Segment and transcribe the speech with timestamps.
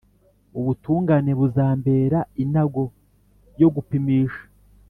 [0.59, 2.83] Ubutungane buzambera inago
[3.61, 4.43] yo gupimisha,